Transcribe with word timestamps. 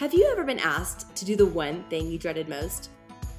Have 0.00 0.14
you 0.14 0.26
ever 0.32 0.44
been 0.44 0.58
asked 0.58 1.14
to 1.14 1.26
do 1.26 1.36
the 1.36 1.44
one 1.44 1.82
thing 1.90 2.06
you 2.06 2.18
dreaded 2.18 2.48
most? 2.48 2.88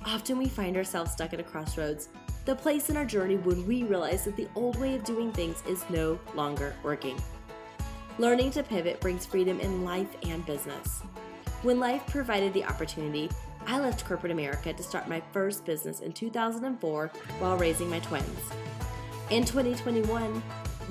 Often 0.06 0.38
we 0.38 0.46
find 0.46 0.78
ourselves 0.78 1.12
stuck 1.12 1.34
at 1.34 1.40
a 1.40 1.44
crossroads, 1.44 2.10
the 2.46 2.56
place 2.56 2.92
in 2.92 2.98
our 2.98 3.04
journey 3.04 3.38
when 3.38 3.66
we 3.66 3.82
realize 3.82 4.26
that 4.26 4.36
the 4.36 4.48
old 4.54 4.80
way 4.80 4.94
of 4.94 5.04
doing 5.04 5.32
things 5.32 5.64
is 5.68 5.84
no 5.90 6.20
longer 6.36 6.76
working. 6.84 7.20
Learning 8.20 8.52
to 8.52 8.62
pivot 8.62 9.00
brings 9.00 9.26
freedom 9.26 9.60
in 9.60 9.84
life 9.84 10.16
and 10.22 10.46
business. 10.46 11.02
When 11.64 11.80
life 11.80 12.06
provided 12.06 12.54
the 12.54 12.66
opportunity, 12.66 13.28
I 13.66 13.80
left 13.80 14.06
corporate 14.06 14.32
America 14.32 14.72
to 14.72 14.84
start 14.84 15.10
my 15.10 15.24
first 15.34 15.66
business 15.66 16.02
in 16.02 16.12
2004 16.12 17.12
while 17.40 17.58
raising 17.58 17.90
my 17.90 18.02
twins. 18.02 18.40
In 19.32 19.46
2021, 19.46 20.44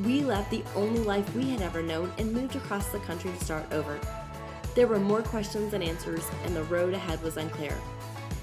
we 0.03 0.23
left 0.23 0.51
the 0.51 0.65
only 0.75 1.05
life 1.05 1.33
we 1.37 1.49
had 1.49 1.63
ever 1.63 1.81
known 1.81 2.13
and 2.19 2.33
moved 2.33 2.57
across 2.57 2.89
the 2.89 2.99
country 2.99 3.31
to 3.31 3.45
start 3.45 3.73
over. 3.73 4.01
There 4.75 4.87
were 4.87 5.01
more 5.01 5.23
questions 5.23 5.73
than 5.73 5.83
answers, 5.83 6.25
and 6.45 6.55
the 6.55 6.63
road 6.65 6.95
ahead 6.95 7.21
was 7.23 7.37
unclear. 7.37 7.77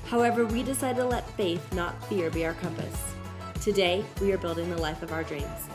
However, 0.06 0.46
we 0.46 0.62
decided 0.62 0.98
to 0.98 1.06
let 1.06 1.30
faith, 1.32 1.74
not 1.74 2.04
fear, 2.08 2.30
be 2.30 2.46
our 2.46 2.54
compass. 2.56 3.14
Today, 3.62 4.04
we 4.22 4.32
are 4.34 4.38
building 4.38 4.70
the 4.70 4.82
life 4.82 5.04
of 5.04 5.12
our 5.12 5.24
dreams. 5.24 5.68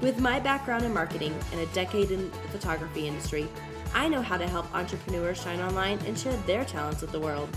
With 0.00 0.18
my 0.20 0.40
background 0.40 0.84
in 0.84 0.92
marketing 0.92 1.34
and 1.52 1.60
a 1.60 1.66
decade 1.66 2.10
in 2.10 2.30
the 2.30 2.48
photography 2.48 3.06
industry, 3.06 3.48
I 3.94 4.08
know 4.08 4.22
how 4.22 4.36
to 4.36 4.48
help 4.48 4.74
entrepreneurs 4.74 5.40
shine 5.40 5.60
online 5.60 5.98
and 6.06 6.18
share 6.18 6.36
their 6.38 6.64
talents 6.64 7.00
with 7.00 7.12
the 7.12 7.20
world. 7.20 7.48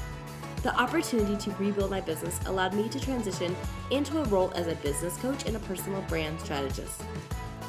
The 0.68 0.78
opportunity 0.78 1.38
to 1.38 1.52
rebuild 1.52 1.92
my 1.92 2.02
business 2.02 2.42
allowed 2.46 2.74
me 2.74 2.90
to 2.90 3.00
transition 3.00 3.56
into 3.90 4.20
a 4.20 4.26
role 4.26 4.52
as 4.54 4.68
a 4.68 4.76
business 4.76 5.16
coach 5.16 5.46
and 5.46 5.56
a 5.56 5.60
personal 5.60 6.02
brand 6.10 6.42
strategist. 6.42 7.04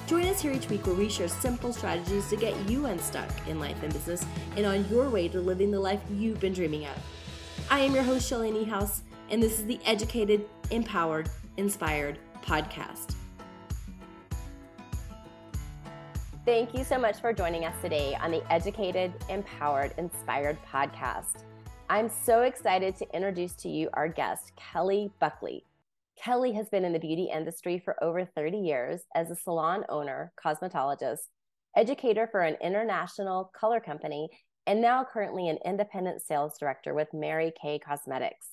Join 0.08 0.24
us 0.24 0.40
here 0.40 0.50
each 0.50 0.68
week 0.68 0.84
where 0.84 0.96
we 0.96 1.08
share 1.08 1.28
simple 1.28 1.72
strategies 1.72 2.28
to 2.28 2.34
get 2.34 2.58
you 2.68 2.86
unstuck 2.86 3.30
in 3.46 3.60
life 3.60 3.80
and 3.84 3.92
business 3.92 4.26
and 4.56 4.66
on 4.66 4.84
your 4.88 5.08
way 5.10 5.28
to 5.28 5.40
living 5.40 5.70
the 5.70 5.78
life 5.78 6.00
you've 6.10 6.40
been 6.40 6.52
dreaming 6.52 6.86
of. 6.86 6.96
I 7.70 7.78
am 7.78 7.94
your 7.94 8.02
host, 8.02 8.28
Shelly 8.28 8.50
Niehaus, 8.50 9.02
and 9.30 9.40
this 9.40 9.60
is 9.60 9.66
the 9.66 9.78
Educated, 9.86 10.44
Empowered, 10.72 11.30
Inspired 11.56 12.18
podcast. 12.42 13.14
Thank 16.44 16.74
you 16.74 16.82
so 16.82 16.98
much 16.98 17.20
for 17.20 17.32
joining 17.32 17.64
us 17.64 17.80
today 17.80 18.16
on 18.20 18.32
the 18.32 18.42
Educated, 18.52 19.12
Empowered, 19.28 19.94
Inspired 19.98 20.58
podcast. 20.68 21.44
I'm 21.90 22.10
so 22.10 22.42
excited 22.42 22.96
to 22.96 23.16
introduce 23.16 23.54
to 23.54 23.68
you 23.70 23.88
our 23.94 24.08
guest, 24.08 24.52
Kelly 24.56 25.10
Buckley. 25.20 25.64
Kelly 26.22 26.52
has 26.52 26.68
been 26.68 26.84
in 26.84 26.92
the 26.92 26.98
beauty 26.98 27.30
industry 27.32 27.80
for 27.82 27.96
over 28.04 28.26
30 28.26 28.58
years 28.58 29.04
as 29.14 29.30
a 29.30 29.36
salon 29.36 29.86
owner, 29.88 30.30
cosmetologist, 30.44 31.28
educator 31.74 32.28
for 32.30 32.42
an 32.42 32.58
international 32.60 33.50
color 33.58 33.80
company, 33.80 34.28
and 34.66 34.82
now 34.82 35.02
currently 35.02 35.48
an 35.48 35.56
independent 35.64 36.20
sales 36.20 36.58
director 36.58 36.92
with 36.92 37.08
Mary 37.14 37.54
Kay 37.58 37.78
Cosmetics. 37.78 38.48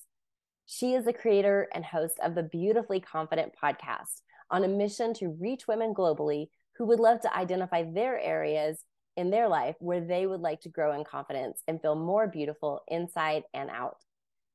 She 0.66 0.94
is 0.94 1.04
the 1.04 1.12
creator 1.12 1.68
and 1.76 1.84
host 1.84 2.18
of 2.24 2.36
the 2.36 2.44
Beautifully 2.44 3.02
Confident 3.02 3.52
podcast 3.62 4.22
on 4.50 4.64
a 4.64 4.70
mission 4.70 5.14
to 5.16 5.36
reach 5.42 5.68
women 5.68 5.94
globally 5.94 6.48
who 6.78 6.86
would 6.86 7.02
love 7.02 7.20
to 7.20 7.38
identify 7.38 7.84
their 7.84 8.18
areas 8.18 8.86
in 9.18 9.30
their 9.30 9.48
life 9.48 9.76
where 9.80 10.02
they 10.02 10.26
would 10.26 10.42
like 10.42 10.62
to 10.62 10.70
grow 10.70 10.94
in 10.94 11.04
confidence 11.04 11.62
and 11.68 11.82
feel 11.82 11.96
more 11.96 12.28
beautiful 12.28 12.84
inside 12.88 13.44
and 13.54 13.70
out. 13.70 13.98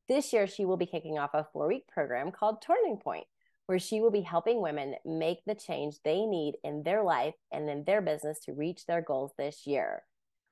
This 0.08 0.32
year, 0.32 0.46
she 0.46 0.64
will 0.64 0.76
be 0.76 0.86
kicking 0.86 1.18
off 1.18 1.34
a 1.34 1.46
four 1.52 1.68
week 1.68 1.86
program 1.88 2.32
called 2.32 2.62
Turning 2.62 2.96
Point, 2.96 3.26
where 3.66 3.78
she 3.78 4.00
will 4.00 4.10
be 4.10 4.22
helping 4.22 4.60
women 4.60 4.96
make 5.04 5.44
the 5.46 5.54
change 5.54 5.96
they 6.04 6.26
need 6.26 6.54
in 6.64 6.82
their 6.82 7.02
life 7.02 7.34
and 7.52 7.70
in 7.70 7.84
their 7.84 8.02
business 8.02 8.40
to 8.40 8.52
reach 8.52 8.86
their 8.86 9.02
goals 9.02 9.32
this 9.38 9.66
year. 9.66 10.02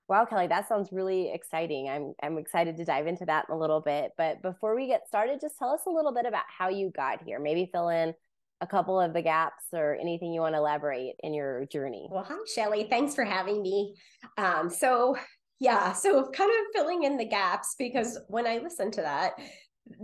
Wow, 0.09 0.25
Kelly, 0.25 0.47
that 0.47 0.69
sounds 0.69 0.93
really 0.93 1.33
exciting. 1.33 1.91
I'm 1.91 2.15
I'm 2.23 2.39
excited 2.39 2.77
to 2.77 2.85
dive 2.85 3.07
into 3.07 3.27
that 3.27 3.47
in 3.49 3.55
a 3.55 3.59
little 3.59 3.81
bit. 3.81 4.13
But 4.17 4.41
before 4.41 4.75
we 4.75 4.87
get 4.87 5.07
started, 5.07 5.41
just 5.41 5.59
tell 5.59 5.71
us 5.71 5.83
a 5.87 5.91
little 5.91 6.15
bit 6.15 6.25
about 6.25 6.45
how 6.47 6.69
you 6.69 6.91
got 6.91 7.23
here. 7.23 7.39
Maybe 7.39 7.69
fill 7.71 7.89
in 7.89 8.15
a 8.61 8.67
couple 8.67 9.01
of 9.01 9.13
the 9.13 9.23
gaps 9.23 9.65
or 9.73 9.97
anything 10.01 10.33
you 10.33 10.41
want 10.41 10.55
to 10.55 10.59
elaborate 10.59 11.15
in 11.23 11.33
your 11.33 11.67
journey. 11.67 12.09
Well, 12.11 12.25
hi, 12.25 12.37
Shelly. 12.55 12.87
Thanks 12.91 13.15
for 13.15 13.25
having 13.25 13.63
me. 13.63 13.95
Um, 14.37 14.69
so 14.69 15.17
yeah 15.61 15.93
so 15.93 16.31
kind 16.31 16.51
of 16.51 16.67
filling 16.73 17.05
in 17.05 17.17
the 17.17 17.25
gaps 17.25 17.75
because 17.79 18.19
when 18.29 18.47
i 18.47 18.59
listen 18.59 18.91
to 18.91 19.01
that 19.01 19.33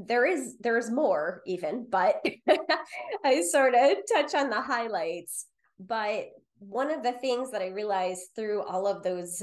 there 0.06 0.26
is 0.26 0.56
there's 0.60 0.90
more 0.90 1.42
even 1.46 1.86
but 1.88 2.24
i 3.24 3.42
sort 3.42 3.74
of 3.74 3.96
touch 4.12 4.34
on 4.34 4.50
the 4.50 4.60
highlights 4.60 5.46
but 5.78 6.26
one 6.58 6.90
of 6.90 7.02
the 7.02 7.12
things 7.12 7.50
that 7.50 7.62
i 7.62 7.68
realized 7.68 8.30
through 8.34 8.62
all 8.62 8.86
of 8.86 9.02
those 9.02 9.42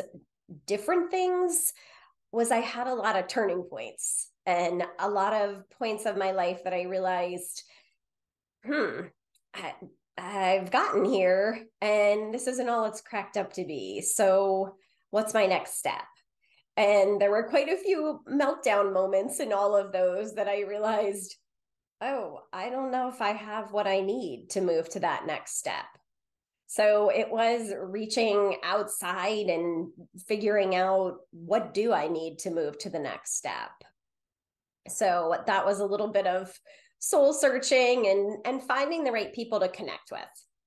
different 0.65 1.11
things 1.11 1.73
was 2.31 2.51
i 2.51 2.57
had 2.57 2.87
a 2.87 2.93
lot 2.93 3.17
of 3.17 3.27
turning 3.27 3.63
points 3.63 4.29
and 4.45 4.83
a 4.99 5.09
lot 5.09 5.33
of 5.33 5.69
points 5.77 6.05
of 6.05 6.17
my 6.17 6.31
life 6.31 6.63
that 6.63 6.73
i 6.73 6.83
realized 6.83 7.63
hmm 8.65 9.01
I, 9.53 9.73
i've 10.17 10.71
gotten 10.71 11.05
here 11.05 11.65
and 11.81 12.33
this 12.33 12.47
isn't 12.47 12.69
all 12.69 12.85
it's 12.85 13.01
cracked 13.01 13.37
up 13.37 13.53
to 13.53 13.65
be 13.65 14.01
so 14.01 14.75
what's 15.11 15.33
my 15.33 15.45
next 15.45 15.77
step? 15.77 16.01
And 16.77 17.21
there 17.21 17.29
were 17.29 17.49
quite 17.49 17.69
a 17.69 17.77
few 17.77 18.21
meltdown 18.27 18.93
moments 18.93 19.39
in 19.39 19.53
all 19.53 19.75
of 19.75 19.91
those 19.91 20.33
that 20.35 20.47
I 20.47 20.61
realized, 20.61 21.35
oh, 22.01 22.39
I 22.51 22.69
don't 22.69 22.91
know 22.91 23.09
if 23.09 23.21
I 23.21 23.33
have 23.33 23.71
what 23.71 23.87
I 23.87 23.99
need 23.99 24.49
to 24.51 24.61
move 24.61 24.89
to 24.89 25.01
that 25.01 25.27
next 25.27 25.59
step. 25.59 25.85
So 26.67 27.09
it 27.09 27.29
was 27.29 27.73
reaching 27.77 28.55
outside 28.63 29.47
and 29.47 29.89
figuring 30.27 30.73
out 30.73 31.17
what 31.31 31.73
do 31.73 31.91
I 31.91 32.07
need 32.07 32.39
to 32.39 32.49
move 32.49 32.77
to 32.79 32.89
the 32.89 32.99
next 32.99 33.35
step. 33.37 33.71
So 34.87 35.35
that 35.45 35.65
was 35.65 35.81
a 35.81 35.85
little 35.85 36.07
bit 36.07 36.25
of 36.25 36.57
soul 37.01 37.33
searching 37.33 38.07
and 38.07 38.37
and 38.45 38.63
finding 38.63 39.03
the 39.03 39.11
right 39.11 39.33
people 39.33 39.59
to 39.59 39.67
connect 39.67 40.11
with 40.11 40.21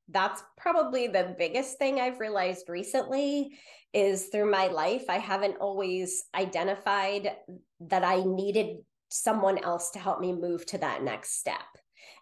that's 0.09 0.43
probably 0.56 1.06
the 1.06 1.34
biggest 1.39 1.78
thing 1.78 2.00
I've 2.00 2.21
realized 2.21 2.69
recently 2.69 3.59
is 3.93 4.27
through 4.27 4.50
my 4.50 4.67
life, 4.67 5.05
I 5.09 5.19
haven't 5.19 5.56
always 5.61 6.25
identified 6.34 7.37
that 7.81 8.05
I 8.05 8.23
needed 8.25 8.78
someone 9.09 9.59
else 9.59 9.91
to 9.93 9.99
help 9.99 10.21
me 10.21 10.33
move 10.33 10.67
to 10.67 10.78
that 10.78 11.03
next 11.03 11.39
step. 11.39 11.56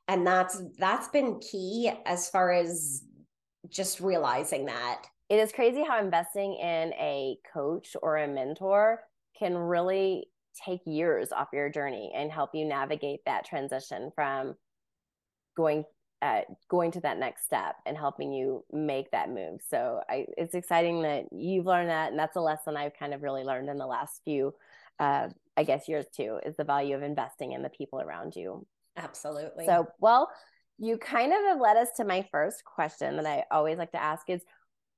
And 0.09 0.27
that's 0.27 0.63
that's 0.79 1.09
been 1.09 1.41
key 1.41 1.91
as 2.07 2.29
far 2.29 2.53
as 2.53 3.03
just 3.69 4.01
realizing 4.01 4.67
that. 4.67 5.05
It 5.29 5.37
is 5.37 5.53
crazy 5.53 5.83
how 5.83 5.99
investing 5.99 6.55
in 6.55 6.93
a 6.95 7.39
coach 7.53 7.97
or 8.03 8.19
a 8.19 8.29
mentor 8.29 9.01
can 9.39 9.57
really 9.57 10.29
take 10.67 10.81
years 10.87 11.33
off 11.33 11.49
your 11.53 11.69
journey 11.69 12.13
and 12.15 12.31
help 12.31 12.51
you 12.55 12.65
navigate 12.65 13.21
that 13.27 13.45
transition 13.45 14.11
from 14.15 14.55
going 15.57 15.85
at 16.21 16.47
going 16.69 16.93
to 16.93 17.01
that 17.01 17.19
next 17.19 17.45
step 17.45 17.75
and 17.85 17.97
helping 17.97 18.33
you 18.33 18.65
make 18.73 19.11
that 19.11 19.29
move. 19.29 19.61
So 19.69 20.01
I, 20.09 20.27
it's 20.39 20.55
exciting 20.55 21.03
that 21.03 21.25
you've 21.33 21.67
learned 21.67 21.91
that, 21.91 22.11
and 22.11 22.19
that's 22.19 22.37
a 22.37 22.41
lesson 22.41 22.77
I've 22.77 22.97
kind 22.97 23.13
of 23.13 23.23
really 23.23 23.43
learned 23.43 23.69
in 23.69 23.77
the 23.77 23.87
last 23.87 24.21
few, 24.25 24.55
uh, 25.01 25.31
I 25.57 25.65
guess, 25.65 25.89
years 25.89 26.07
too, 26.15 26.39
is 26.47 26.55
the 26.57 26.63
value 26.63 26.95
of 26.95 27.03
investing 27.03 27.53
in 27.53 27.63
the 27.63 27.71
people 27.71 28.01
around 28.01 28.37
you. 28.37 28.65
Absolutely. 28.97 29.67
So, 29.67 29.89
well, 29.99 30.31
you 30.79 30.97
kind 30.97 31.33
of 31.33 31.41
have 31.41 31.61
led 31.61 31.77
us 31.77 31.89
to 31.97 32.05
my 32.05 32.25
first 32.31 32.65
question 32.65 33.17
that 33.17 33.27
I 33.27 33.45
always 33.51 33.79
like 33.79 33.91
to 33.93 34.03
ask 34.03 34.31
is, 34.31 34.43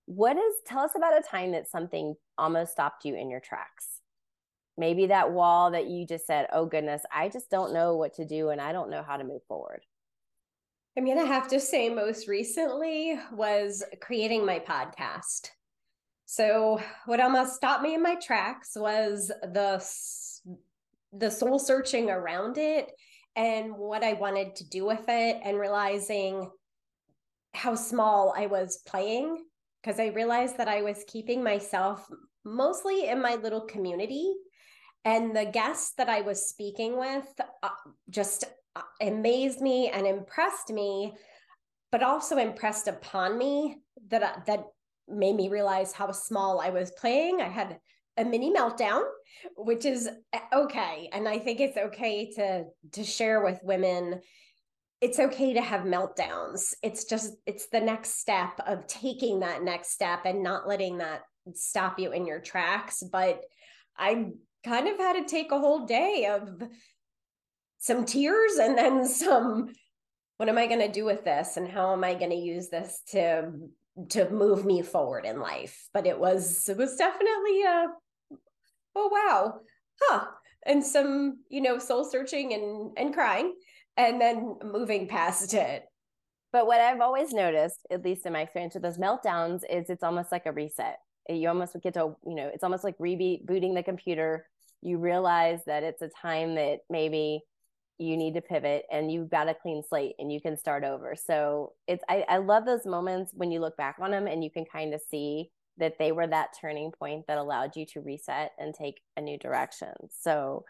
what 0.05 0.37
is 0.37 0.55
tell 0.67 0.81
us 0.81 0.93
about 0.95 1.19
a 1.19 1.23
time 1.23 1.53
that 1.53 1.71
something 1.71 2.15
almost 2.37 2.73
stopped 2.73 3.07
you 3.07 3.15
in 3.15 3.31
your 3.31 3.41
tracks? 3.41 4.01
Maybe 4.77 5.07
that 5.07 5.33
wall 5.33 5.71
that 5.73 5.87
you 5.87 6.07
just 6.07 6.27
said, 6.27 6.49
"Oh 6.53 6.67
goodness, 6.67 7.03
I 7.13 7.29
just 7.29 7.51
don't 7.51 7.73
know 7.73 7.97
what 7.97 8.15
to 8.15 8.25
do 8.25 8.51
and 8.51 8.61
I 8.61 8.73
don't 8.73 8.91
know 8.91 9.03
how 9.03 9.17
to 9.17 9.25
move 9.25 9.43
forward." 9.47 9.83
I'm 10.97 11.05
going 11.05 11.19
to 11.19 11.27
have 11.27 11.49
to 11.49 11.59
say, 11.59 11.89
most 11.89 12.29
recently 12.29 13.19
was 13.33 13.83
creating 14.01 14.47
my 14.47 14.61
podcast. 14.61 15.51
So, 16.25 16.81
what 17.07 17.19
almost 17.19 17.57
stopped 17.57 17.83
me 17.83 17.95
in 17.95 18.03
my 18.03 18.15
tracks 18.15 18.73
was 18.77 19.29
the 19.43 19.85
the 21.17 21.31
soul 21.31 21.59
searching 21.59 22.11
around 22.11 22.59
it 22.59 22.91
and 23.37 23.77
what 23.77 24.03
I 24.03 24.15
wanted 24.15 24.57
to 24.57 24.69
do 24.69 24.85
with 24.85 25.05
it, 25.09 25.41
and 25.45 25.59
realizing 25.59 26.51
how 27.55 27.75
small 27.75 28.35
I 28.37 28.47
was 28.47 28.81
playing 28.87 29.45
because 29.83 30.01
I 30.01 30.07
realized 30.09 30.59
that 30.59 30.69
I 30.69 30.83
was 30.83 31.05
keeping 31.07 31.43
myself 31.43 32.09
mostly 32.45 33.09
in 33.09 33.21
my 33.21 33.35
little 33.35 33.63
community. 33.63 34.33
And 35.05 35.37
the 35.37 35.45
guest 35.45 35.97
that 35.99 36.09
I 36.09 36.23
was 36.23 36.49
speaking 36.49 36.99
with 36.99 37.27
uh, 37.63 37.69
just 38.09 38.45
uh, 38.75 38.83
amazed 39.01 39.61
me 39.61 39.91
and 39.91 40.07
impressed 40.07 40.71
me, 40.71 41.13
but 41.93 42.03
also 42.03 42.39
impressed 42.39 42.89
upon 42.89 43.37
me 43.39 43.79
that 44.09 44.23
uh, 44.23 44.33
that 44.47 44.65
made 45.07 45.37
me 45.37 45.49
realize 45.49 45.93
how 45.93 46.11
small 46.11 46.61
I 46.61 46.71
was 46.71 46.91
playing. 46.93 47.41
I 47.41 47.49
had 47.49 47.79
a 48.17 48.25
mini 48.25 48.53
meltdown, 48.53 49.03
which 49.57 49.85
is 49.85 50.09
okay, 50.53 51.11
and 51.13 51.29
I 51.29 51.39
think 51.39 51.61
it's 51.61 51.77
okay 51.77 52.31
to 52.33 52.65
to 52.93 53.05
share 53.05 53.43
with 53.43 53.61
women. 53.63 54.21
It's 55.01 55.19
okay 55.19 55.53
to 55.53 55.61
have 55.61 55.83
meltdowns. 55.83 56.73
It's 56.83 57.05
just 57.05 57.35
it's 57.47 57.69
the 57.69 57.81
next 57.81 58.21
step 58.21 58.59
of 58.67 58.87
taking 58.87 59.41
that 59.41 59.63
next 59.63 59.91
step 59.91 60.21
and 60.25 60.43
not 60.43 60.67
letting 60.67 60.99
that 60.99 61.23
stop 61.53 61.99
you 61.99 62.13
in 62.13 62.27
your 62.27 62.41
tracks. 62.41 63.03
But 63.03 63.43
I 63.99 64.31
kind 64.65 64.89
of 64.89 64.99
had 64.99 65.15
to 65.15 65.25
take 65.25 65.53
a 65.53 65.59
whole 65.59 65.87
day 65.87 66.27
of 66.27 66.63
some 67.79 68.05
tears 68.05 68.57
and 68.57 68.79
then 68.79 69.07
some 69.07 69.69
what 70.37 70.49
am 70.49 70.59
I 70.59 70.67
going 70.67 70.81
to 70.81 70.91
do 70.91 71.05
with 71.05 71.25
this? 71.25 71.57
And 71.57 71.69
how 71.69 71.93
am 71.93 72.03
I 72.03 72.15
going 72.15 72.31
to 72.31 72.37
use 72.37 72.69
this 72.69 73.03
to 73.11 73.53
to 74.11 74.29
move 74.31 74.65
me 74.65 74.83
forward 74.83 75.25
in 75.25 75.39
life? 75.39 75.89
But 75.93 76.07
it 76.07 76.19
was 76.19 76.69
it 76.69 76.77
was 76.77 76.97
definitely 76.97 77.63
a 77.63 77.87
oh 78.97 79.09
wow. 79.13 79.61
Huh. 80.03 80.27
And 80.67 80.85
some 80.85 81.39
you 81.49 81.61
know 81.61 81.79
soul 81.79 82.05
searching 82.05 82.53
and 82.55 82.97
and 82.97 83.15
crying 83.15 83.55
and 83.97 84.21
then 84.21 84.57
moving 84.65 85.07
past 85.07 85.55
it. 85.55 85.85
But 86.53 86.67
what 86.67 86.81
i've 86.81 87.01
always 87.01 87.33
noticed 87.33 87.81
at 87.91 88.05
least 88.05 88.27
in 88.27 88.33
my 88.33 88.43
experience 88.43 88.75
with 88.75 88.83
those 88.83 88.99
meltdowns 88.99 89.61
is 89.69 89.91
it's 89.91 90.03
almost 90.03 90.33
like 90.33 90.47
a 90.47 90.53
reset. 90.53 90.99
You 91.29 91.49
almost 91.49 91.77
get 91.83 91.95
to 91.95 92.17
you 92.27 92.35
know 92.35 92.51
it's 92.53 92.65
almost 92.65 92.83
like 92.83 92.99
rebooting 92.99 93.75
the 93.75 93.83
computer 93.85 94.47
you 94.85 94.99
realize 94.99 95.61
that 95.67 95.83
it's 95.83 96.03
a 96.03 96.11
time 96.23 96.55
that 96.55 96.81
maybe 96.89 97.41
you 97.99 98.17
need 98.17 98.35
to 98.35 98.41
pivot 98.41 98.85
and 98.93 99.11
you've 99.11 99.31
got 99.31 99.49
a 99.49 99.55
clean 99.55 99.83
slate 99.89 100.15
and 100.19 100.31
you 100.31 100.41
can 100.41 100.57
start 100.57 100.85
over. 100.85 101.15
So 101.17 101.73
it's 101.89 102.05
I, 102.09 102.25
I 102.29 102.39
love 102.39 102.67
those 102.67 102.85
moments 102.85 103.33
when 103.35 103.51
you 103.51 103.61
look 103.61 103.77
back 103.77 103.97
on 104.01 104.11
them 104.11 104.27
and 104.27 104.45
you 104.45 104.51
can 104.51 104.65
kind 104.65 104.93
of 104.95 105.01
see 105.11 105.51
that 105.79 105.99
they 105.99 106.13
were 106.13 106.27
that 106.27 106.51
turning 106.61 106.93
point 106.93 107.27
that 107.27 107.39
allowed 107.39 107.77
you 107.77 107.87
to 107.87 108.01
reset 108.01 108.53
and 108.59 108.75
take 108.75 109.01
a 109.17 109.21
new 109.21 109.39
direction. 109.39 109.93
So 110.11 110.65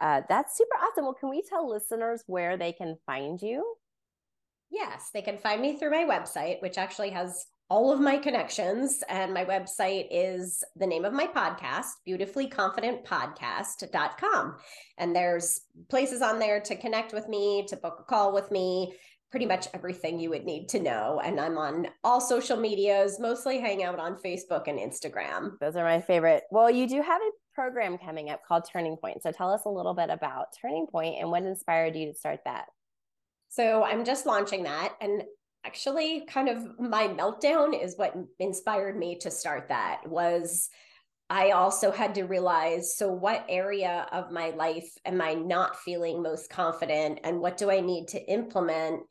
uh, 0.00 0.22
that's 0.28 0.56
super 0.56 0.76
awesome. 0.76 1.04
Well, 1.04 1.14
can 1.14 1.30
we 1.30 1.42
tell 1.42 1.68
listeners 1.68 2.22
where 2.26 2.56
they 2.56 2.72
can 2.72 2.96
find 3.06 3.40
you? 3.40 3.76
Yes, 4.70 5.10
they 5.14 5.22
can 5.22 5.38
find 5.38 5.62
me 5.62 5.78
through 5.78 5.90
my 5.90 6.04
website, 6.04 6.60
which 6.60 6.78
actually 6.78 7.10
has 7.10 7.46
all 7.70 7.92
of 7.92 8.00
my 8.00 8.18
connections. 8.18 9.02
And 9.08 9.34
my 9.34 9.44
website 9.44 10.06
is 10.10 10.62
the 10.76 10.86
name 10.86 11.04
of 11.04 11.12
my 11.12 11.26
podcast, 11.26 11.88
beautifullyconfidentpodcast.com. 12.06 14.56
And 14.98 15.16
there's 15.16 15.60
places 15.88 16.22
on 16.22 16.38
there 16.38 16.60
to 16.60 16.76
connect 16.76 17.12
with 17.12 17.28
me, 17.28 17.66
to 17.68 17.76
book 17.76 17.96
a 18.00 18.04
call 18.04 18.32
with 18.32 18.50
me, 18.50 18.94
pretty 19.30 19.46
much 19.46 19.68
everything 19.74 20.18
you 20.20 20.30
would 20.30 20.44
need 20.44 20.68
to 20.68 20.78
know. 20.78 21.20
And 21.24 21.40
I'm 21.40 21.58
on 21.58 21.88
all 22.04 22.20
social 22.20 22.56
medias, 22.56 23.18
mostly 23.18 23.60
hang 23.60 23.82
out 23.82 23.98
on 23.98 24.14
Facebook 24.16 24.68
and 24.68 24.78
Instagram. 24.78 25.58
Those 25.60 25.74
are 25.74 25.84
my 25.84 26.00
favorite. 26.00 26.44
Well, 26.52 26.70
you 26.70 26.86
do 26.86 27.02
have 27.02 27.20
a 27.20 27.30
program 27.52 27.98
coming 27.98 28.30
up 28.30 28.42
called 28.46 28.68
Turning 28.72 28.96
Point. 28.96 29.22
So 29.22 29.32
tell 29.32 29.50
us 29.50 29.62
a 29.64 29.70
little 29.70 29.94
bit 29.94 30.10
about 30.10 30.46
Turning 30.60 30.86
Point 30.86 31.16
and 31.18 31.30
what 31.30 31.42
inspired 31.42 31.96
you 31.96 32.12
to 32.12 32.14
start 32.14 32.44
that. 32.44 32.66
So 33.48 33.82
I'm 33.82 34.04
just 34.04 34.24
launching 34.26 34.62
that. 34.64 34.94
And 35.00 35.24
actually 35.64 36.24
kind 36.26 36.48
of 36.48 36.78
my 36.78 37.08
meltdown 37.08 37.80
is 37.80 37.96
what 37.96 38.14
inspired 38.38 38.96
me 38.96 39.16
to 39.18 39.30
start 39.30 39.68
that 39.68 40.00
was 40.06 40.68
I 41.30 41.52
also 41.52 41.90
had 41.90 42.14
to 42.16 42.24
realize 42.24 42.96
so, 42.96 43.10
what 43.10 43.46
area 43.48 44.06
of 44.12 44.30
my 44.30 44.50
life 44.50 44.90
am 45.06 45.22
I 45.22 45.34
not 45.34 45.80
feeling 45.80 46.22
most 46.22 46.50
confident, 46.50 47.20
and 47.24 47.40
what 47.40 47.56
do 47.56 47.70
I 47.70 47.80
need 47.80 48.08
to 48.08 48.20
implement 48.30 49.02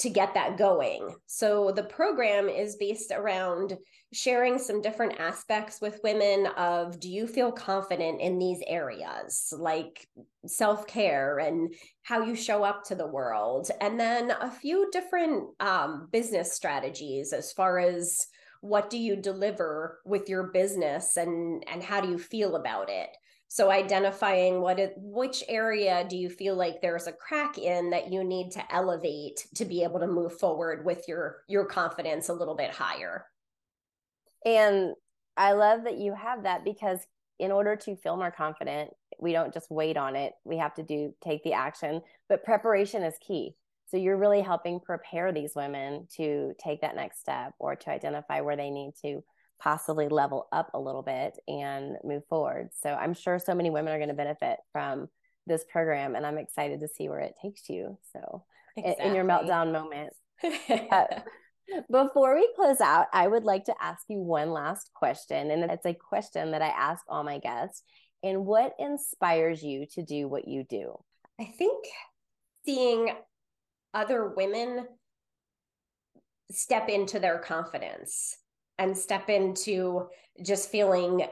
to 0.00 0.10
get 0.10 0.34
that 0.34 0.58
going? 0.58 1.14
So, 1.26 1.72
the 1.72 1.84
program 1.84 2.48
is 2.48 2.76
based 2.76 3.12
around 3.12 3.76
sharing 4.12 4.58
some 4.58 4.82
different 4.82 5.20
aspects 5.20 5.80
with 5.80 6.00
women 6.02 6.46
of 6.56 6.98
do 6.98 7.08
you 7.08 7.26
feel 7.26 7.52
confident 7.52 8.20
in 8.20 8.38
these 8.38 8.60
areas? 8.66 9.52
Like 9.56 10.06
self-care 10.46 11.38
and 11.38 11.72
how 12.02 12.22
you 12.22 12.34
show 12.34 12.64
up 12.64 12.84
to 12.84 12.94
the 12.94 13.06
world. 13.06 13.70
And 13.80 14.00
then 14.00 14.30
a 14.30 14.50
few 14.50 14.90
different 14.90 15.44
um, 15.60 16.08
business 16.10 16.52
strategies 16.54 17.32
as 17.32 17.52
far 17.52 17.78
as 17.78 18.26
what 18.60 18.90
do 18.90 18.98
you 18.98 19.16
deliver 19.16 20.00
with 20.04 20.28
your 20.28 20.44
business 20.48 21.16
and 21.16 21.64
and 21.70 21.82
how 21.82 22.00
do 22.00 22.08
you 22.08 22.18
feel 22.18 22.56
about 22.56 22.90
it 22.90 23.08
so 23.52 23.68
identifying 23.68 24.60
what 24.60 24.78
it, 24.78 24.94
which 24.96 25.42
area 25.48 26.06
do 26.08 26.16
you 26.16 26.30
feel 26.30 26.54
like 26.54 26.80
there's 26.80 27.08
a 27.08 27.12
crack 27.12 27.58
in 27.58 27.90
that 27.90 28.12
you 28.12 28.22
need 28.22 28.52
to 28.52 28.74
elevate 28.74 29.44
to 29.56 29.64
be 29.64 29.82
able 29.82 29.98
to 29.98 30.06
move 30.06 30.38
forward 30.38 30.84
with 30.84 31.08
your 31.08 31.42
your 31.48 31.64
confidence 31.64 32.28
a 32.28 32.32
little 32.32 32.54
bit 32.54 32.70
higher 32.70 33.26
and 34.46 34.94
I 35.36 35.52
love 35.52 35.84
that 35.84 35.98
you 35.98 36.14
have 36.14 36.44
that 36.44 36.64
because 36.64 37.00
in 37.38 37.50
order 37.50 37.74
to 37.74 37.96
feel 37.96 38.16
more 38.16 38.30
confident, 38.30 38.90
we 39.18 39.32
don't 39.32 39.52
just 39.52 39.70
wait 39.70 39.96
on 39.96 40.14
it. 40.14 40.32
We 40.44 40.58
have 40.58 40.74
to 40.74 40.82
do 40.82 41.14
take 41.22 41.42
the 41.42 41.54
action, 41.54 42.02
but 42.28 42.44
preparation 42.44 43.02
is 43.02 43.14
key. 43.26 43.54
So 43.86 43.96
you're 43.96 44.16
really 44.16 44.42
helping 44.42 44.78
prepare 44.78 45.32
these 45.32 45.52
women 45.56 46.06
to 46.16 46.52
take 46.62 46.82
that 46.82 46.94
next 46.94 47.20
step 47.20 47.54
or 47.58 47.74
to 47.74 47.90
identify 47.90 48.42
where 48.42 48.56
they 48.56 48.70
need 48.70 48.92
to 49.02 49.24
possibly 49.60 50.08
level 50.08 50.48
up 50.52 50.70
a 50.74 50.80
little 50.80 51.02
bit 51.02 51.38
and 51.46 51.96
move 52.02 52.22
forward. 52.28 52.70
So 52.82 52.90
I'm 52.90 53.14
sure 53.14 53.38
so 53.38 53.54
many 53.54 53.70
women 53.70 53.92
are 53.92 53.98
going 53.98 54.08
to 54.08 54.14
benefit 54.14 54.58
from 54.72 55.08
this 55.46 55.64
program 55.70 56.14
and 56.14 56.24
I'm 56.24 56.38
excited 56.38 56.80
to 56.80 56.88
see 56.88 57.08
where 57.08 57.20
it 57.20 57.34
takes 57.40 57.68
you. 57.68 57.98
So 58.12 58.44
exactly. 58.76 59.06
in 59.06 59.14
your 59.14 59.24
meltdown 59.24 59.72
moment. 59.72 60.12
before 61.90 62.34
we 62.34 62.48
close 62.56 62.80
out, 62.80 63.06
I 63.12 63.28
would 63.28 63.44
like 63.44 63.64
to 63.64 63.74
ask 63.80 64.04
you 64.08 64.18
one 64.18 64.50
last 64.50 64.90
question. 64.94 65.50
And 65.50 65.70
it's 65.70 65.86
a 65.86 65.94
question 65.94 66.52
that 66.52 66.62
I 66.62 66.68
ask 66.68 67.04
all 67.08 67.22
my 67.22 67.38
guests. 67.38 67.82
And 68.22 68.44
what 68.46 68.72
inspires 68.78 69.62
you 69.62 69.86
to 69.94 70.02
do 70.02 70.28
what 70.28 70.48
you 70.48 70.64
do? 70.68 70.94
I 71.40 71.44
think 71.44 71.86
seeing 72.64 73.10
other 73.94 74.28
women 74.28 74.86
step 76.50 76.88
into 76.88 77.18
their 77.18 77.38
confidence 77.38 78.36
and 78.80 78.96
step 78.96 79.28
into 79.28 80.08
just 80.42 80.70
feeling 80.70 81.26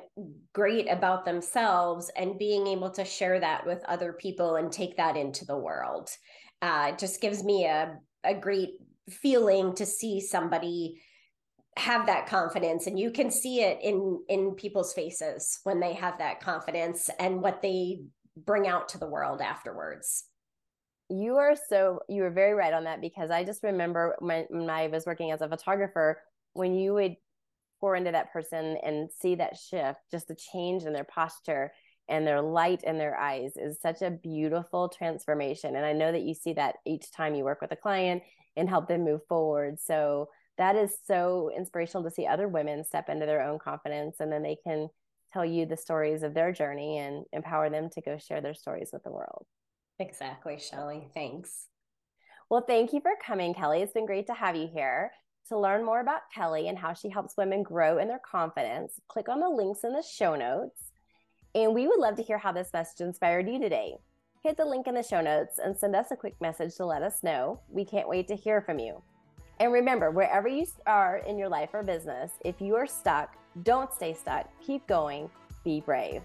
great 0.52 0.86
about 0.88 1.24
themselves 1.24 2.10
and 2.14 2.38
being 2.38 2.66
able 2.66 2.90
to 2.90 3.04
share 3.04 3.40
that 3.40 3.66
with 3.66 3.82
other 3.86 4.12
people 4.12 4.56
and 4.56 4.70
take 4.70 4.98
that 4.98 5.16
into 5.16 5.46
the 5.46 5.56
world. 5.56 6.10
Uh, 6.60 6.90
it 6.90 6.98
just 6.98 7.22
gives 7.22 7.42
me 7.42 7.64
a, 7.64 7.96
a 8.22 8.34
great 8.34 8.74
feeling 9.08 9.74
to 9.74 9.86
see 9.86 10.20
somebody 10.20 11.00
have 11.78 12.06
that 12.06 12.26
confidence 12.26 12.86
and 12.86 12.98
you 12.98 13.10
can 13.10 13.30
see 13.30 13.62
it 13.62 13.78
in 13.82 14.20
in 14.28 14.52
people's 14.56 14.92
faces 14.92 15.60
when 15.62 15.78
they 15.78 15.92
have 15.94 16.18
that 16.18 16.40
confidence 16.40 17.08
and 17.20 17.40
what 17.40 17.62
they 17.62 18.00
bring 18.36 18.66
out 18.66 18.88
to 18.88 18.98
the 18.98 19.06
world 19.06 19.40
afterwards 19.40 20.24
you 21.08 21.36
are 21.36 21.54
so 21.68 22.00
you 22.08 22.22
were 22.22 22.32
very 22.32 22.52
right 22.52 22.72
on 22.72 22.82
that 22.82 23.00
because 23.00 23.30
i 23.30 23.44
just 23.44 23.62
remember 23.62 24.16
when, 24.18 24.44
when 24.50 24.68
i 24.68 24.88
was 24.88 25.06
working 25.06 25.30
as 25.30 25.40
a 25.40 25.48
photographer 25.48 26.20
when 26.54 26.74
you 26.74 26.94
would 26.94 27.14
pour 27.80 27.96
into 27.96 28.12
that 28.12 28.32
person 28.32 28.76
and 28.82 29.10
see 29.10 29.34
that 29.34 29.56
shift 29.56 30.00
just 30.10 30.28
the 30.28 30.34
change 30.34 30.84
in 30.84 30.92
their 30.92 31.04
posture 31.04 31.72
and 32.08 32.26
their 32.26 32.40
light 32.40 32.82
in 32.84 32.96
their 32.96 33.18
eyes 33.18 33.52
is 33.56 33.80
such 33.80 34.00
a 34.02 34.10
beautiful 34.10 34.88
transformation 34.88 35.76
and 35.76 35.84
i 35.84 35.92
know 35.92 36.10
that 36.10 36.22
you 36.22 36.34
see 36.34 36.52
that 36.52 36.76
each 36.86 37.12
time 37.12 37.34
you 37.34 37.44
work 37.44 37.60
with 37.60 37.72
a 37.72 37.76
client 37.76 38.22
and 38.58 38.68
help 38.68 38.88
them 38.88 39.04
move 39.04 39.20
forward. 39.28 39.78
So 39.80 40.28
that 40.58 40.76
is 40.76 40.96
so 41.06 41.50
inspirational 41.56 42.02
to 42.04 42.10
see 42.10 42.26
other 42.26 42.48
women 42.48 42.84
step 42.84 43.08
into 43.08 43.24
their 43.24 43.42
own 43.42 43.58
confidence 43.58 44.16
and 44.20 44.30
then 44.30 44.42
they 44.42 44.56
can 44.62 44.88
tell 45.32 45.44
you 45.44 45.64
the 45.64 45.76
stories 45.76 46.22
of 46.22 46.34
their 46.34 46.52
journey 46.52 46.98
and 46.98 47.24
empower 47.32 47.70
them 47.70 47.88
to 47.90 48.00
go 48.00 48.18
share 48.18 48.40
their 48.40 48.54
stories 48.54 48.90
with 48.92 49.04
the 49.04 49.12
world. 49.12 49.46
Exactly, 50.00 50.58
Shelly. 50.58 51.08
Thanks. 51.14 51.66
Well, 52.50 52.64
thank 52.66 52.92
you 52.92 53.00
for 53.00 53.12
coming, 53.24 53.54
Kelly. 53.54 53.82
It's 53.82 53.92
been 53.92 54.06
great 54.06 54.26
to 54.26 54.34
have 54.34 54.56
you 54.56 54.68
here. 54.72 55.12
To 55.48 55.58
learn 55.58 55.84
more 55.84 56.00
about 56.00 56.30
Kelly 56.34 56.68
and 56.68 56.78
how 56.78 56.92
she 56.92 57.08
helps 57.08 57.36
women 57.36 57.62
grow 57.62 57.98
in 57.98 58.08
their 58.08 58.20
confidence, 58.20 59.00
click 59.08 59.28
on 59.28 59.40
the 59.40 59.48
links 59.48 59.84
in 59.84 59.92
the 59.92 60.02
show 60.02 60.36
notes. 60.36 60.92
And 61.54 61.74
we 61.74 61.86
would 61.86 61.98
love 61.98 62.16
to 62.16 62.22
hear 62.22 62.38
how 62.38 62.52
this 62.52 62.70
message 62.72 63.00
inspired 63.00 63.48
you 63.48 63.58
today 63.58 63.96
hit 64.42 64.56
the 64.56 64.64
link 64.64 64.86
in 64.86 64.94
the 64.94 65.02
show 65.02 65.20
notes 65.20 65.58
and 65.62 65.76
send 65.76 65.96
us 65.96 66.10
a 66.10 66.16
quick 66.16 66.34
message 66.40 66.74
to 66.76 66.86
let 66.86 67.02
us 67.02 67.22
know. 67.22 67.60
We 67.68 67.84
can't 67.84 68.08
wait 68.08 68.28
to 68.28 68.36
hear 68.36 68.60
from 68.60 68.78
you. 68.78 69.02
And 69.60 69.72
remember, 69.72 70.10
wherever 70.10 70.46
you 70.46 70.66
are 70.86 71.18
in 71.18 71.36
your 71.36 71.48
life 71.48 71.70
or 71.72 71.82
business, 71.82 72.32
if 72.44 72.60
you 72.60 72.76
are 72.76 72.86
stuck, 72.86 73.36
don't 73.64 73.92
stay 73.92 74.14
stuck. 74.14 74.48
Keep 74.64 74.86
going. 74.86 75.28
Be 75.64 75.80
brave. 75.80 76.22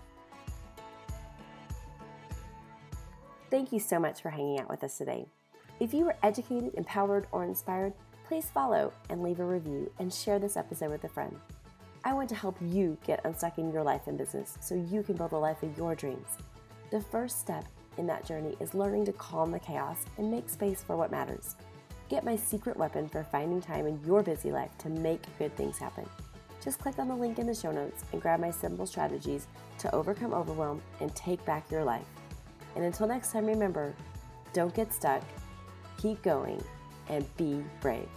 Thank 3.50 3.72
you 3.72 3.80
so 3.80 4.00
much 4.00 4.22
for 4.22 4.30
hanging 4.30 4.60
out 4.60 4.70
with 4.70 4.84
us 4.84 4.98
today. 4.98 5.26
If 5.80 5.94
you 5.94 6.06
were 6.06 6.16
educated, 6.22 6.72
empowered, 6.76 7.28
or 7.32 7.44
inspired, 7.44 7.94
please 8.34 8.50
follow 8.50 8.92
and 9.10 9.22
leave 9.22 9.40
a 9.40 9.46
review 9.46 9.92
and 10.00 10.12
share 10.12 10.40
this 10.40 10.58
episode 10.58 10.90
with 10.90 11.04
a 11.04 11.08
friend. 11.08 11.40
I 12.04 12.14
want 12.14 12.30
to 12.30 12.36
help 12.36 12.58
you 12.60 12.98
get 13.06 13.24
unstuck 13.26 13.60
in 13.60 13.72
your 13.72 13.84
life 13.84 14.08
and 14.08 14.18
business 14.18 14.58
so 14.60 14.74
you 14.74 15.04
can 15.04 15.16
build 15.18 15.30
the 15.30 15.38
life 15.38 15.62
of 15.62 15.78
your 15.78 15.94
dreams. 15.94 16.30
The 16.90 17.00
first 17.00 17.40
step 17.40 17.64
in 18.00 18.08
that 18.08 18.26
journey 18.26 18.58
is 18.60 18.74
learning 18.74 19.06
to 19.06 19.14
calm 19.14 19.52
the 19.52 19.60
chaos 19.60 20.06
and 20.18 20.32
make 20.32 20.50
space 20.50 20.82
for 20.82 20.98
what 20.98 21.12
matters. 21.12 21.58
Get 22.10 22.24
my 22.24 22.36
secret 22.36 22.76
weapon 22.76 23.08
for 23.08 23.24
finding 23.24 23.62
time 23.62 23.86
in 23.86 24.04
your 24.04 24.24
busy 24.24 24.52
life 24.52 24.76
to 24.80 24.90
make 24.90 25.22
good 25.38 25.56
things 25.56 25.78
happen. 25.78 26.10
Just 26.60 26.80
click 26.80 26.98
on 26.98 27.10
the 27.10 27.16
link 27.16 27.38
in 27.38 27.46
the 27.46 27.54
show 27.54 27.72
notes 27.72 28.04
and 28.14 28.20
grab 28.20 28.40
my 28.40 28.50
simple 28.50 28.88
strategies 28.88 29.46
to 29.78 29.94
overcome 29.94 30.34
overwhelm 30.34 30.82
and 31.02 31.16
take 31.16 31.46
back 31.46 31.70
your 31.70 31.84
life. 31.84 32.08
And 32.76 32.84
until 32.84 33.08
next 33.08 33.32
time, 33.32 33.46
remember 33.46 33.94
don't 34.54 34.74
get 34.74 34.92
stuck, 34.92 35.22
keep 36.00 36.20
going, 36.24 36.64
and 37.10 37.38
be 37.38 37.64
brave. 37.80 38.10